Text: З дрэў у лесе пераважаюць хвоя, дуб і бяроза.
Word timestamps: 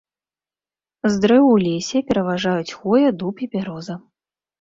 З 1.11 1.19
дрэў 1.25 1.45
у 1.49 1.57
лесе 1.65 2.01
пераважаюць 2.09 2.75
хвоя, 2.79 3.13
дуб 3.21 3.45
і 3.47 3.49
бяроза. 3.53 3.95